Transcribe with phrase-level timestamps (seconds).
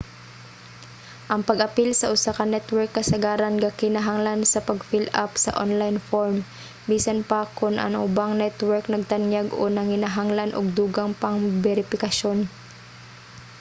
[1.31, 6.37] ang pag-apil sa usa ka network kasagaran gakinahanglan sa pag fill-up sa online form;
[6.91, 12.39] bisan pa kon ang ubang network nagtanyag o nanginahanglan og dugang pang beripikasyon